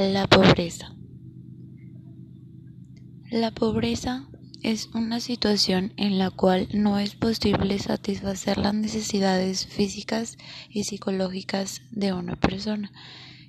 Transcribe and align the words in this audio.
La 0.00 0.28
pobreza. 0.28 0.94
La 3.32 3.50
pobreza 3.50 4.28
es 4.62 4.90
una 4.94 5.18
situación 5.18 5.92
en 5.96 6.18
la 6.18 6.30
cual 6.30 6.68
no 6.72 7.00
es 7.00 7.16
posible 7.16 7.80
satisfacer 7.80 8.58
las 8.58 8.74
necesidades 8.74 9.66
físicas 9.66 10.38
y 10.70 10.84
psicológicas 10.84 11.82
de 11.90 12.12
una 12.12 12.36
persona, 12.36 12.92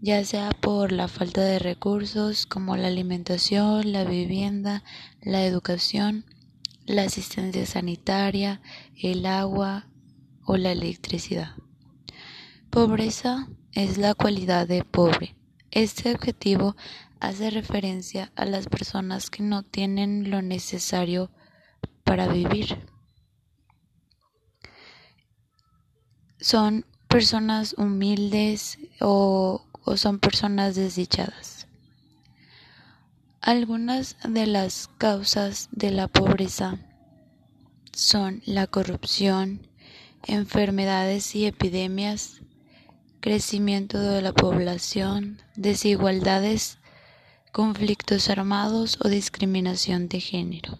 ya 0.00 0.24
sea 0.24 0.50
por 0.50 0.90
la 0.90 1.06
falta 1.06 1.42
de 1.42 1.60
recursos 1.60 2.46
como 2.46 2.76
la 2.76 2.88
alimentación, 2.88 3.92
la 3.92 4.02
vivienda, 4.02 4.82
la 5.22 5.46
educación, 5.46 6.24
la 6.86 7.04
asistencia 7.04 7.66
sanitaria, 7.66 8.60
el 9.00 9.26
agua 9.26 9.86
o 10.44 10.56
la 10.56 10.72
electricidad. 10.72 11.54
Pobreza 12.68 13.46
es 13.70 13.96
la 13.96 14.14
cualidad 14.14 14.66
de 14.66 14.82
pobre 14.82 15.36
este 15.72 16.12
objetivo 16.12 16.76
hace 17.18 17.50
referencia 17.50 18.30
a 18.36 18.44
las 18.44 18.66
personas 18.66 19.30
que 19.30 19.42
no 19.42 19.62
tienen 19.62 20.30
lo 20.30 20.42
necesario 20.42 21.30
para 22.04 22.28
vivir. 22.28 22.86
Son 26.38 26.84
personas 27.08 27.74
humildes 27.78 28.78
o, 29.00 29.64
son 29.96 30.18
personas 30.18 30.74
desdichadas. 30.74 31.68
Algunas 33.40 34.16
de 34.28 34.46
las 34.46 34.90
causas 34.98 35.68
de 35.72 35.90
la 35.90 36.06
pobreza 36.08 36.78
son 37.92 38.42
la 38.44 38.66
corrupción, 38.66 39.66
enfermedades 40.26 41.34
y 41.34 41.46
epidemias, 41.46 42.41
crecimiento 43.22 44.00
de 44.00 44.20
la 44.20 44.32
población, 44.32 45.40
desigualdades, 45.54 46.78
conflictos 47.52 48.28
armados 48.28 48.98
o 49.00 49.08
discriminación 49.08 50.08
de 50.08 50.18
género. 50.18 50.76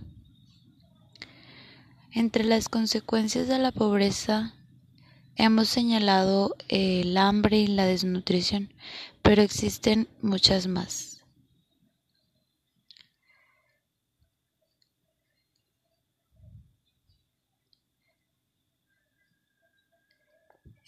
Entre 2.10 2.42
las 2.42 2.68
consecuencias 2.68 3.46
de 3.46 3.60
la 3.60 3.70
pobreza 3.70 4.54
hemos 5.36 5.68
señalado 5.68 6.56
el 6.68 7.16
hambre 7.16 7.58
y 7.58 7.68
la 7.68 7.86
desnutrición, 7.86 8.74
pero 9.22 9.40
existen 9.40 10.08
muchas 10.20 10.66
más. 10.66 11.21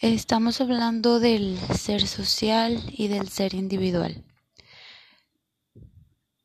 Estamos 0.01 0.59
hablando 0.59 1.21
del 1.21 1.57
ser 1.73 2.05
social 2.05 2.83
y 2.91 3.07
del 3.07 3.29
ser 3.29 3.53
individual. 3.53 4.25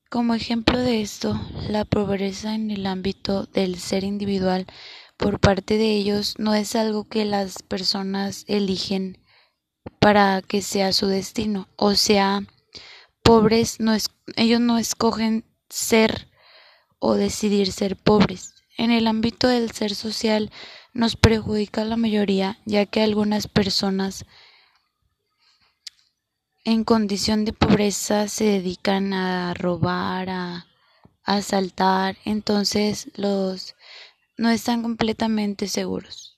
Como 0.08 0.34
ejemplo 0.34 0.78
de 0.78 1.02
esto, 1.02 1.38
la 1.68 1.84
pobreza 1.84 2.54
en 2.54 2.70
el 2.70 2.86
ámbito 2.86 3.46
del 3.46 3.80
ser 3.80 4.04
individual 4.04 4.66
por 5.16 5.40
parte 5.40 5.78
de 5.78 5.96
ellos 5.96 6.36
no 6.38 6.54
es 6.54 6.76
algo 6.76 7.08
que 7.08 7.24
las 7.24 7.60
personas 7.64 8.44
eligen 8.46 9.18
para 9.98 10.42
que 10.42 10.62
sea 10.62 10.92
su 10.92 11.08
destino. 11.08 11.66
O 11.74 11.96
sea, 11.96 12.44
pobres, 13.24 13.80
no 13.80 13.94
es, 13.94 14.10
ellos 14.36 14.60
no 14.60 14.78
escogen 14.78 15.44
ser 15.68 16.28
o 17.00 17.14
decidir 17.14 17.72
ser 17.72 17.96
pobres. 17.96 18.54
En 18.78 18.92
el 18.92 19.08
ámbito 19.08 19.48
del 19.48 19.72
ser 19.72 19.96
social, 19.96 20.52
nos 20.92 21.16
perjudica 21.16 21.82
a 21.82 21.84
la 21.84 21.96
mayoría, 21.96 22.58
ya 22.64 22.86
que 22.86 23.02
algunas 23.02 23.48
personas 23.48 24.24
en 26.64 26.84
condición 26.84 27.44
de 27.44 27.52
pobreza 27.52 28.28
se 28.28 28.44
dedican 28.44 29.12
a 29.12 29.54
robar, 29.54 30.28
a, 30.30 30.66
asaltar, 31.24 32.16
entonces 32.24 33.10
los 33.14 33.76
no 34.36 34.50
están 34.50 34.82
completamente 34.82 35.68
seguros. 35.68 36.29